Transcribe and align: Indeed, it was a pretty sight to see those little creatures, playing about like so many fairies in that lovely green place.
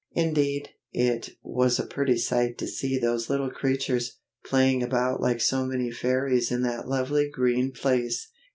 Indeed, 0.13 0.69
it 0.91 1.29
was 1.43 1.77
a 1.77 1.85
pretty 1.85 2.17
sight 2.17 2.57
to 2.57 2.65
see 2.67 2.97
those 2.97 3.29
little 3.29 3.51
creatures, 3.51 4.17
playing 4.43 4.81
about 4.81 5.21
like 5.21 5.39
so 5.39 5.63
many 5.63 5.91
fairies 5.91 6.49
in 6.49 6.63
that 6.63 6.89
lovely 6.89 7.29
green 7.29 7.71
place. 7.71 8.29